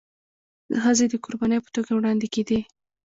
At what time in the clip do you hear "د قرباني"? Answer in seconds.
1.09-1.57